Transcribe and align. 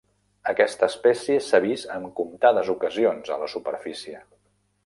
Aquesta 0.51 0.87
espècie 0.91 1.43
s'ha 1.49 1.59
vist 1.67 1.93
en 1.97 2.09
comptades 2.21 2.75
ocasions 2.77 3.33
a 3.37 3.41
la 3.45 3.55
superfície. 3.57 4.27